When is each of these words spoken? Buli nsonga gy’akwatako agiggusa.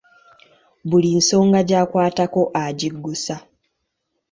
Buli 0.89 1.09
nsonga 1.19 1.59
gy’akwatako 1.67 2.41
agiggusa. 2.63 3.35